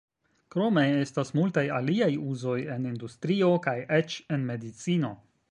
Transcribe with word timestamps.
Krome 0.53 0.85
estas 1.01 1.31
multaj 1.39 1.63
aliaj 1.79 2.09
uzoj 2.31 2.57
en 2.77 2.89
industrio, 2.93 3.53
kaj 3.69 3.77
eĉ 4.01 4.19
en 4.39 4.51
medicino. 4.51 5.15